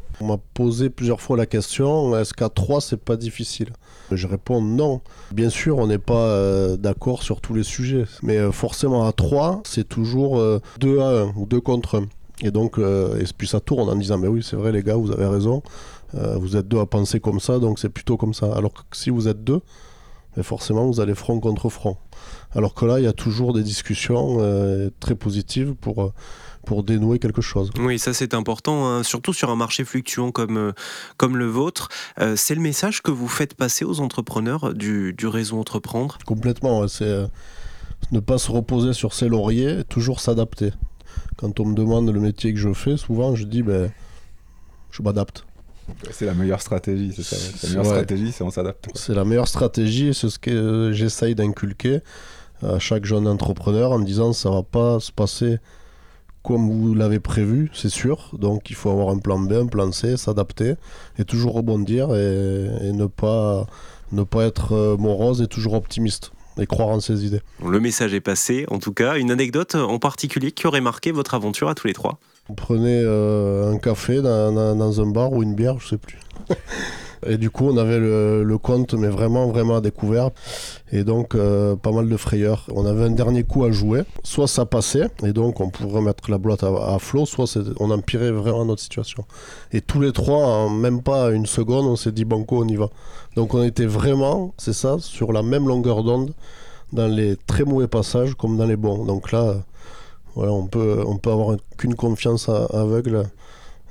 On 0.19 0.27
m'a 0.27 0.37
posé 0.53 0.89
plusieurs 0.89 1.21
fois 1.21 1.37
la 1.37 1.45
question 1.45 2.17
est-ce 2.17 2.33
qu'à 2.33 2.49
3 2.49 2.81
c'est 2.81 2.97
pas 2.97 3.15
difficile? 3.15 3.69
Je 4.11 4.27
réponds 4.27 4.61
non. 4.61 5.01
Bien 5.31 5.49
sûr, 5.49 5.77
on 5.77 5.87
n'est 5.87 5.97
pas 5.97 6.25
euh, 6.27 6.75
d'accord 6.75 7.23
sur 7.23 7.39
tous 7.39 7.53
les 7.53 7.63
sujets, 7.63 8.05
mais 8.23 8.37
euh, 8.37 8.51
forcément 8.51 9.07
à 9.07 9.13
3, 9.13 9.61
c'est 9.65 9.87
toujours 9.87 10.41
2 10.79 10.99
à 10.99 11.21
1 11.23 11.33
ou 11.37 11.45
2 11.45 11.61
contre 11.61 11.99
1. 11.99 12.07
Et 12.43 12.51
donc, 12.51 12.77
euh, 12.79 13.19
et 13.19 13.25
puis 13.37 13.47
ça 13.47 13.59
tourne 13.59 13.89
en 13.89 13.95
disant 13.95 14.17
mais 14.17 14.27
oui, 14.27 14.43
c'est 14.43 14.55
vrai 14.55 14.71
les 14.71 14.83
gars, 14.83 14.95
vous 14.95 15.11
avez 15.11 15.27
raison. 15.27 15.61
Euh, 16.15 16.35
vous 16.37 16.57
êtes 16.57 16.67
deux 16.67 16.79
à 16.79 16.85
penser 16.85 17.19
comme 17.19 17.39
ça, 17.39 17.59
donc 17.59 17.79
c'est 17.79 17.89
plutôt 17.89 18.17
comme 18.17 18.33
ça. 18.33 18.53
Alors 18.53 18.73
que 18.73 18.97
si 18.97 19.09
vous 19.09 19.27
êtes 19.27 19.43
deux, 19.43 19.61
mais 20.35 20.43
forcément 20.43 20.85
vous 20.85 20.99
allez 20.99 21.15
front 21.15 21.39
contre 21.39 21.69
front. 21.69 21.97
Alors 22.53 22.73
que 22.73 22.85
là, 22.85 22.99
il 22.99 23.03
y 23.03 23.07
a 23.07 23.13
toujours 23.13 23.53
des 23.53 23.63
discussions 23.63 24.37
euh, 24.39 24.89
très 24.99 25.15
positives 25.15 25.73
pour, 25.79 26.03
euh, 26.03 26.13
pour 26.65 26.83
dénouer 26.83 27.19
quelque 27.19 27.41
chose. 27.41 27.71
Oui, 27.79 27.97
ça 27.99 28.13
c'est 28.13 28.33
important, 28.33 28.87
hein, 28.87 29.03
surtout 29.03 29.33
sur 29.33 29.49
un 29.49 29.55
marché 29.55 29.83
fluctuant 29.83 30.31
comme, 30.31 30.57
euh, 30.57 30.71
comme 31.17 31.37
le 31.37 31.45
vôtre. 31.47 31.89
Euh, 32.19 32.35
c'est 32.35 32.55
le 32.55 32.61
message 32.61 33.01
que 33.01 33.11
vous 33.11 33.27
faites 33.27 33.55
passer 33.55 33.83
aux 33.85 33.99
entrepreneurs 33.99 34.73
du, 34.73 35.13
du 35.13 35.27
réseau 35.27 35.59
Entreprendre? 35.59 36.17
Complètement, 36.25 36.79
ouais, 36.81 36.87
c'est 36.87 37.03
euh, 37.05 37.27
ne 38.11 38.19
pas 38.19 38.37
se 38.37 38.51
reposer 38.51 38.93
sur 38.93 39.13
ses 39.13 39.27
lauriers, 39.27 39.79
et 39.79 39.83
toujours 39.83 40.19
s'adapter. 40.19 40.71
Quand 41.37 41.59
on 41.59 41.65
me 41.65 41.75
demande 41.75 42.09
le 42.09 42.19
métier 42.19 42.53
que 42.53 42.59
je 42.59 42.73
fais, 42.73 42.97
souvent 42.97 43.35
je 43.35 43.45
dis 43.45 43.63
ben 43.63 43.91
je 44.91 45.01
m'adapte. 45.01 45.45
c'est 46.11 46.25
la 46.25 46.33
meilleure 46.33 46.61
stratégie, 46.61 47.11
c'est 47.15 47.23
ça. 47.23 47.35
La 47.63 47.69
meilleure 47.69 47.83
Ouais. 47.85 47.89
stratégie, 47.91 48.31
c'est 48.31 48.43
on 48.43 48.51
s'adapte. 48.51 48.87
C'est 48.93 49.13
la 49.15 49.25
meilleure 49.25 49.47
stratégie 49.47 50.07
et 50.07 50.13
c'est 50.13 50.29
ce 50.29 50.37
que 50.39 50.51
euh, 50.51 50.93
j'essaye 50.93 51.33
d'inculquer 51.35 51.99
à 52.63 52.77
chaque 52.79 53.05
jeune 53.05 53.27
entrepreneur 53.27 53.91
en 53.91 53.97
me 53.99 54.05
disant 54.05 54.33
ça 54.33 54.49
va 54.51 54.61
pas 54.63 54.99
se 54.99 55.11
passer 55.11 55.57
comme 56.43 56.69
vous 56.69 56.93
l'avez 56.95 57.19
prévu, 57.19 57.69
c'est 57.73 57.89
sûr. 57.89 58.31
Donc 58.37 58.69
il 58.69 58.75
faut 58.75 58.89
avoir 58.89 59.09
un 59.09 59.19
plan 59.19 59.39
B, 59.39 59.53
un 59.53 59.67
plan 59.67 59.91
C, 59.91 60.17
s'adapter 60.17 60.73
et 61.19 61.25
toujours 61.25 61.53
rebondir 61.53 62.13
et, 62.15 62.67
et 62.83 62.91
ne 62.93 63.05
pas 63.05 63.65
ne 64.11 64.23
pas 64.23 64.43
être 64.45 64.73
euh, 64.73 64.97
morose 64.97 65.41
et 65.41 65.47
toujours 65.47 65.73
optimiste. 65.75 66.31
et 66.59 66.65
croire 66.65 66.89
en 66.89 66.99
ses 66.99 67.25
idées. 67.25 67.41
Le 67.65 67.79
message 67.79 68.13
est 68.13 68.19
passé, 68.21 68.65
en 68.69 68.77
tout 68.79 68.91
cas. 68.93 69.15
Une 69.17 69.31
anecdote 69.31 69.75
en 69.75 69.99
particulier 69.99 70.51
qui 70.51 70.67
aurait 70.67 70.81
marqué 70.81 71.11
votre 71.13 71.33
aventure 71.33 71.69
à 71.69 71.75
tous 71.75 71.87
les 71.87 71.93
trois? 71.93 72.19
On 72.49 72.53
prenait 72.55 73.01
euh, 73.05 73.71
un 73.71 73.77
café 73.77 74.21
dans, 74.21 74.51
dans- 74.51 74.75
dans 74.75 74.99
un 75.01 75.05
bar 75.09 75.31
ou 75.31 75.43
une 75.43 75.55
bière, 75.55 75.79
je 75.79 75.87
sais 75.89 75.97
plus. 75.97 76.19
Et 77.25 77.37
du 77.37 77.49
coup, 77.49 77.67
on 77.67 77.77
avait 77.77 77.99
le, 77.99 78.57
compte, 78.57 78.93
mais 78.93 79.07
vraiment, 79.07 79.47
vraiment 79.47 79.77
à 79.77 79.81
découvert. 79.81 80.31
Et 80.91 81.03
donc, 81.03 81.35
euh, 81.35 81.75
pas 81.75 81.91
mal 81.91 82.09
de 82.09 82.17
frayeurs. 82.17 82.67
On 82.73 82.85
avait 82.85 83.05
un 83.05 83.11
dernier 83.11 83.43
coup 83.43 83.63
à 83.63 83.71
jouer. 83.71 84.03
Soit 84.23 84.47
ça 84.47 84.65
passait, 84.65 85.07
et 85.23 85.33
donc 85.33 85.59
on 85.59 85.69
pouvait 85.69 85.97
remettre 85.97 86.29
la 86.31 86.37
boîte 86.37 86.63
à, 86.63 86.97
flot, 86.99 87.25
soit 87.25 87.45
on 87.79 87.91
empirait 87.91 88.31
vraiment 88.31 88.65
notre 88.65 88.81
situation. 88.81 89.25
Et 89.71 89.81
tous 89.81 90.01
les 90.01 90.11
trois, 90.11 90.45
en 90.45 90.69
même 90.69 91.01
pas 91.01 91.31
une 91.31 91.45
seconde, 91.45 91.85
on 91.85 91.95
s'est 91.95 92.11
dit 92.11 92.25
banco, 92.25 92.63
on 92.63 92.67
y 92.67 92.75
va. 92.75 92.89
Donc 93.35 93.53
on 93.53 93.63
était 93.63 93.85
vraiment, 93.85 94.53
c'est 94.57 94.73
ça, 94.73 94.97
sur 94.99 95.31
la 95.31 95.43
même 95.43 95.67
longueur 95.67 96.03
d'onde, 96.03 96.33
dans 96.91 97.07
les 97.07 97.37
très 97.47 97.63
mauvais 97.63 97.87
passages 97.87 98.35
comme 98.35 98.57
dans 98.57 98.65
les 98.65 98.75
bons. 98.75 99.05
Donc 99.05 99.31
là, 99.31 99.55
on 100.35 100.65
peut, 100.65 101.03
on 101.05 101.17
peut 101.17 101.31
avoir 101.31 101.57
qu'une 101.77 101.95
confiance 101.95 102.49
aveugle 102.49 103.23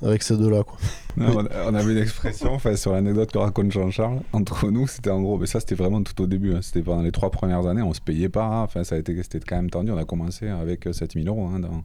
avec 0.01 0.23
ces 0.23 0.37
deux-là. 0.37 0.63
quoi. 0.63 0.77
Non, 1.17 1.45
on, 1.67 1.73
avait 1.75 1.91
une 1.91 1.97
expression 1.97 2.53
enfin, 2.53 2.75
sur 2.75 2.93
l'anecdote 2.93 3.31
que 3.31 3.37
raconte 3.37 3.71
Jean-Charles. 3.71 4.21
Entre 4.33 4.71
nous, 4.71 4.87
c'était 4.87 5.09
en 5.09 5.21
gros, 5.21 5.37
mais 5.37 5.45
ça 5.45 5.59
c'était 5.59 5.75
vraiment 5.75 6.01
tout 6.03 6.19
au 6.21 6.27
début. 6.27 6.53
hein. 6.53 6.59
C'était 6.61 6.81
pendant 6.81 7.01
les 7.03 7.11
trois 7.11 7.31
premières 7.31 7.67
années, 7.67 7.81
on 7.81 7.93
se 7.93 8.01
payait 8.01 8.29
pas. 8.29 8.61
Enfin, 8.61 8.83
ça 8.83 8.95
a 8.95 8.97
été, 8.97 9.15
c'était 9.23 9.39
quand 9.39 9.57
même 9.57 9.69
tendu. 9.69 9.91
On 9.91 9.97
a 9.97 10.05
commencé 10.05 10.47
avec 10.47 10.87
euh, 10.87 10.93
7000 10.93 11.27
euros, 11.27 11.47
hein, 11.47 11.59
dans 11.59 11.83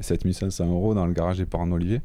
7500 0.00 0.66
euros 0.66 0.94
dans 0.94 1.06
le 1.06 1.12
garage 1.12 1.38
des 1.38 1.46
parents 1.46 1.66
d'Olivier. 1.66 2.00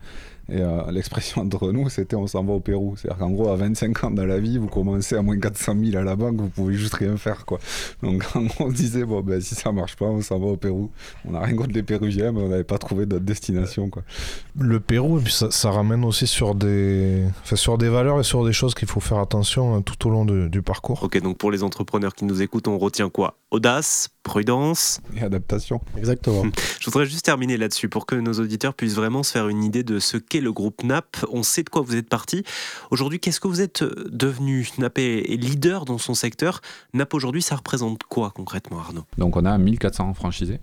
Et 0.50 0.62
euh, 0.62 0.90
l'expression 0.92 1.42
entre 1.42 1.74
nous, 1.74 1.90
c'était 1.90 2.16
on 2.16 2.26
s'en 2.26 2.42
va 2.44 2.54
au 2.54 2.62
Pérou. 2.62 2.96
C'est-à-dire 2.96 3.18
qu'en 3.20 3.32
gros, 3.32 3.50
à 3.50 3.58
25 3.58 4.04
ans 4.06 4.12
dans 4.12 4.26
la 4.26 4.40
vie, 4.40 4.58
vous 4.58 4.68
commencez 4.68 5.16
à 5.18 5.22
moins 5.22 5.38
400 5.38 5.76
000 5.84 5.98
à 5.98 6.04
la 6.06 6.16
banque, 6.16 6.38
vous 6.38 6.48
pouvez 6.48 6.76
juste 6.76 6.94
rien 6.94 7.18
faire. 7.18 7.46
quoi. 7.46 7.60
Donc 8.02 8.24
en 8.34 8.44
gros, 8.44 8.66
on 8.68 8.72
disait, 8.72 9.04
bon, 9.04 9.20
ben, 9.22 9.42
si 9.42 9.56
ça 9.56 9.74
marche 9.74 9.98
pas, 9.98 10.06
on 10.06 10.22
s'en 10.22 10.40
va 10.40 10.46
au 10.48 10.56
Pérou. 10.56 10.90
On 11.28 11.32
n'a 11.32 11.42
rien 11.42 11.54
contre 11.56 11.74
les 11.74 11.84
Péruviens, 11.84 12.32
mais 12.32 12.42
on 12.42 12.48
n'avait 12.48 12.64
pas 12.64 12.78
trouvé 12.78 13.06
d'autre 13.06 13.26
destination. 13.26 13.90
Quoi. 13.90 14.04
Le 14.58 14.80
Pérou, 14.80 15.20
et 15.20 15.22
puis 15.22 15.34
ça, 15.34 15.52
ça 15.52 15.70
ramène 15.70 16.06
aussi 16.06 16.28
sur 16.28 16.56
des, 16.56 17.24
enfin, 17.44 17.58
sur 17.58 17.78
des 17.78 17.90
valeurs 17.90 18.22
et 18.22 18.24
sur 18.24 18.46
des 18.46 18.54
choses 18.54 18.74
qu'il 18.74 18.88
faut 18.88 19.02
faire 19.02 19.20
attention 19.20 19.76
hein, 19.76 19.82
tout 19.82 20.08
au 20.08 20.10
long 20.12 20.24
de- 20.24 20.48
du 20.48 20.62
parcours. 20.62 21.04
Ok, 21.04 21.22
donc 21.22 21.38
pour 21.38 21.52
les 21.52 21.62
entrepreneurs 21.62 22.16
qui 22.16 22.24
nous 22.24 22.42
écoutent, 22.42 22.70
on 22.70 22.78
retient 22.78 23.10
quoi? 23.10 23.36
Audace, 23.52 24.10
prudence. 24.28 25.00
Et 25.16 25.22
adaptation. 25.22 25.82
Exactement. 25.98 26.44
Je 26.80 26.86
voudrais 26.86 27.06
juste 27.06 27.26
terminer 27.26 27.58
là-dessus 27.58 27.90
pour 27.90 28.06
que 28.06 28.16
nos 28.16 28.34
auditeurs 28.34 28.74
puissent 28.74 28.96
vraiment 28.96 29.24
se 29.24 29.32
faire 29.32 29.48
une 29.48 29.64
idée 29.64 29.84
de 29.84 30.00
ce 30.00 30.18
qu'est 30.18 30.42
le 30.42 30.52
groupe 30.52 30.84
NAP. 30.84 31.26
On 31.32 31.44
sait 31.44 31.64
de 31.64 31.70
quoi 31.70 31.82
vous 31.82 31.96
êtes 31.96 32.10
parti. 32.10 32.44
Aujourd'hui, 32.92 33.20
qu'est-ce 33.20 33.40
que 33.40 33.48
vous 33.48 33.62
êtes 33.62 33.84
devenu? 33.84 34.70
NAP 34.78 35.00
est 35.00 35.42
leader 35.42 35.86
dans 35.86 35.98
son 35.98 36.14
secteur. 36.14 36.62
NAP 36.94 37.14
aujourd'hui, 37.14 37.42
ça 37.42 37.56
représente 37.56 38.04
quoi 38.04 38.32
concrètement, 38.36 38.80
Arnaud? 38.80 39.06
Donc 39.18 39.36
on 39.38 39.46
a 39.46 39.58
1400 39.58 40.14
franchisés 40.14 40.60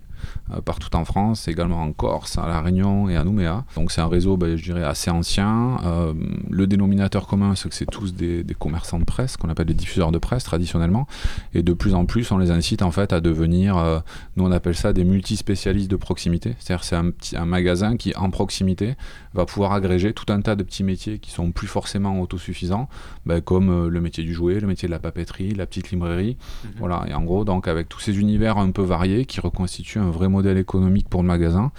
partout 0.63 0.95
en 0.95 1.05
France, 1.05 1.47
également 1.47 1.81
en 1.81 1.91
Corse, 1.91 2.37
à 2.37 2.47
La 2.47 2.61
Réunion 2.61 3.09
et 3.09 3.15
à 3.15 3.23
Nouméa. 3.23 3.65
Donc 3.75 3.91
c'est 3.91 4.01
un 4.01 4.07
réseau, 4.07 4.37
ben, 4.37 4.55
je 4.55 4.63
dirais, 4.63 4.83
assez 4.83 5.09
ancien. 5.09 5.77
Euh, 5.83 6.13
le 6.49 6.67
dénominateur 6.67 7.27
commun, 7.27 7.55
c'est 7.55 7.69
que 7.69 7.75
c'est 7.75 7.85
tous 7.85 8.13
des, 8.13 8.43
des 8.43 8.53
commerçants 8.53 8.99
de 8.99 9.03
presse, 9.03 9.37
qu'on 9.37 9.49
appelle 9.49 9.67
des 9.67 9.73
diffuseurs 9.73 10.11
de 10.11 10.17
presse 10.17 10.43
traditionnellement. 10.43 11.07
Et 11.53 11.63
de 11.63 11.73
plus 11.73 11.93
en 11.93 12.05
plus, 12.05 12.31
on 12.31 12.37
les 12.37 12.51
incite 12.51 12.81
en 12.81 12.91
fait 12.91 13.13
à 13.13 13.21
devenir, 13.21 13.77
euh, 13.77 13.99
nous 14.35 14.45
on 14.45 14.51
appelle 14.51 14.75
ça 14.75 14.93
des 14.93 15.03
multispécialistes 15.03 15.89
de 15.89 15.95
proximité. 15.95 16.55
C'est-à-dire 16.59 16.83
c'est 16.83 16.95
un, 16.95 17.09
petit, 17.11 17.37
un 17.37 17.45
magasin 17.45 17.97
qui, 17.97 18.15
en 18.15 18.29
proximité, 18.29 18.95
va 19.33 19.45
pouvoir 19.45 19.73
agréger 19.73 20.13
tout 20.13 20.31
un 20.31 20.41
tas 20.41 20.55
de 20.55 20.63
petits 20.63 20.83
métiers 20.83 21.19
qui 21.19 21.31
sont 21.31 21.51
plus 21.51 21.67
forcément 21.67 22.21
autosuffisants, 22.21 22.89
ben, 23.25 23.41
comme 23.41 23.69
euh, 23.69 23.89
le 23.89 24.01
métier 24.01 24.23
du 24.23 24.33
jouet, 24.33 24.59
le 24.59 24.67
métier 24.67 24.87
de 24.87 24.91
la 24.91 24.99
papeterie, 24.99 25.53
la 25.53 25.65
petite 25.65 25.91
librairie. 25.91 26.37
Voilà, 26.77 27.05
et 27.07 27.13
en 27.13 27.23
gros, 27.23 27.45
donc 27.45 27.67
avec 27.67 27.89
tous 27.89 27.99
ces 27.99 28.19
univers 28.19 28.57
un 28.57 28.71
peu 28.71 28.81
variés 28.81 29.25
qui 29.25 29.39
reconstituent 29.39 29.99
vrai 30.09 30.27
modèle 30.29 30.57
économique 30.57 31.09
pour 31.09 31.21
le 31.21 31.27
magasin. 31.27 31.71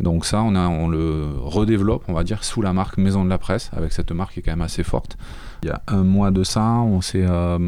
Donc 0.00 0.24
ça, 0.24 0.42
on, 0.42 0.54
a, 0.54 0.68
on 0.68 0.88
le 0.88 1.32
redéveloppe, 1.40 2.04
on 2.08 2.12
va 2.12 2.24
dire, 2.24 2.44
sous 2.44 2.62
la 2.62 2.72
marque 2.72 2.98
Maison 2.98 3.24
de 3.24 3.30
la 3.30 3.38
Presse, 3.38 3.70
avec 3.76 3.92
cette 3.92 4.12
marque 4.12 4.34
qui 4.34 4.40
est 4.40 4.42
quand 4.42 4.52
même 4.52 4.62
assez 4.62 4.82
forte. 4.82 5.16
Il 5.64 5.68
y 5.68 5.70
a 5.70 5.80
un 5.88 6.02
mois 6.02 6.30
de 6.30 6.44
ça, 6.44 6.62
on 6.72 7.00
s'est 7.00 7.24
euh, 7.26 7.58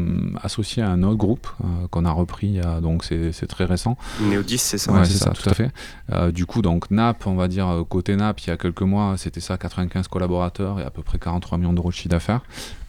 associé 0.43 0.83
à 0.83 0.89
un 0.91 1.01
autre 1.01 1.17
groupe 1.17 1.47
euh, 1.63 1.87
qu'on 1.89 2.05
a 2.05 2.11
repris, 2.11 2.45
il 2.45 2.53
y 2.57 2.59
a- 2.59 2.79
donc 2.79 3.03
c'est 3.03 3.47
très 3.47 3.65
récent. 3.65 3.97
Néo10, 4.21 4.57
c'est 4.59 4.77
ça 4.77 4.91
Ouais, 4.93 5.03
c'est 5.03 5.17
ça, 5.17 5.31
tout 5.31 5.49
à 5.49 5.53
fait. 5.55 5.71
Euh, 6.11 6.31
du 6.31 6.45
coup, 6.45 6.61
donc 6.61 6.91
NAP, 6.91 7.25
on 7.25 7.33
va 7.33 7.47
dire, 7.47 7.67
euh, 7.67 7.83
côté 7.83 8.15
NAP, 8.15 8.41
il 8.41 8.49
y 8.49 8.53
a 8.53 8.57
quelques 8.57 8.83
mois, 8.83 9.15
c'était 9.17 9.39
ça, 9.39 9.57
95 9.57 10.07
collaborateurs 10.09 10.79
et 10.79 10.83
à 10.83 10.91
peu 10.91 11.01
près 11.01 11.17
43 11.17 11.57
millions 11.57 11.73
d'euros 11.73 11.89
de 11.89 11.95
chiffre 11.95 12.09
d'affaires. 12.09 12.41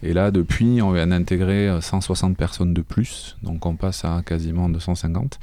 Et 0.03 0.13
là, 0.13 0.31
depuis, 0.31 0.83
on 0.83 0.93
vient 0.93 1.07
d'intégrer 1.07 1.71
euh, 1.71 1.81
160 1.81 2.37
personnes 2.37 2.75
de 2.75 2.83
plus, 2.83 3.39
donc 3.43 3.65
on 3.65 3.77
passe 3.77 4.05
à 4.05 4.21
quasiment 4.27 4.69
250. 4.69 5.39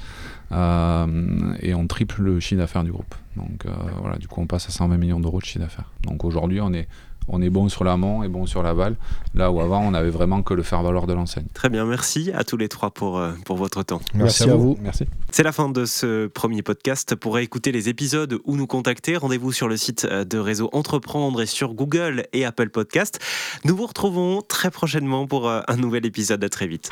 Euh, 0.51 1.55
et 1.61 1.73
on 1.73 1.87
triple 1.87 2.21
le 2.21 2.39
chiffre 2.39 2.61
d'affaires 2.61 2.83
du 2.83 2.91
groupe. 2.91 3.15
Donc 3.35 3.65
euh, 3.65 3.69
voilà, 3.99 4.17
du 4.17 4.27
coup, 4.27 4.41
on 4.41 4.47
passe 4.47 4.67
à 4.67 4.71
120 4.71 4.97
millions 4.97 5.19
d'euros 5.19 5.39
de 5.39 5.45
chiffre 5.45 5.59
d'affaires. 5.65 5.91
Donc 6.03 6.23
aujourd'hui, 6.23 6.61
on 6.61 6.71
est, 6.73 6.87
on 7.27 7.41
est 7.41 7.49
bon 7.49 7.69
sur 7.69 7.83
l'amont 7.83 8.23
et 8.23 8.27
bon 8.27 8.45
sur 8.45 8.63
l'aval, 8.63 8.95
là 9.33 9.51
où 9.51 9.59
avant, 9.61 9.81
on 9.81 9.93
avait 9.93 10.09
vraiment 10.09 10.41
que 10.41 10.53
le 10.53 10.63
faire-valoir 10.63 11.07
de 11.07 11.13
l'enseigne. 11.13 11.47
Très 11.53 11.69
bien, 11.69 11.85
merci 11.85 12.31
à 12.33 12.43
tous 12.43 12.57
les 12.57 12.67
trois 12.67 12.91
pour, 12.91 13.17
euh, 13.17 13.31
pour 13.45 13.57
votre 13.57 13.83
temps. 13.83 14.01
Merci 14.13 14.43
à 14.49 14.55
vous. 14.55 14.77
Merci. 14.81 15.05
C'est 15.31 15.43
la 15.43 15.51
fin 15.51 15.69
de 15.69 15.85
ce 15.85 16.27
premier 16.27 16.61
podcast. 16.61 17.15
Pour 17.15 17.39
écouter 17.39 17.71
les 17.71 17.89
épisodes 17.89 18.39
ou 18.45 18.55
nous 18.55 18.67
contacter, 18.67 19.17
rendez-vous 19.17 19.51
sur 19.51 19.67
le 19.67 19.77
site 19.77 20.05
euh, 20.05 20.23
de 20.23 20.37
Réseau 20.37 20.69
Entreprendre 20.73 21.41
et 21.41 21.45
sur 21.45 21.73
Google 21.73 22.25
et 22.33 22.45
Apple 22.45 22.69
Podcast. 22.69 23.19
Nous 23.63 23.75
vous 23.75 23.87
retrouvons 23.87 24.41
très 24.41 24.71
prochainement 24.71 25.27
pour 25.27 25.47
euh, 25.47 25.61
un 25.67 25.77
nouvel 25.77 26.05
épisode. 26.05 26.43
À 26.43 26.49
très 26.49 26.67
vite. 26.67 26.89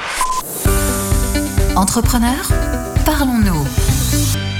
Entrepreneurs, 1.75 2.49
parlons-nous. 3.05 4.52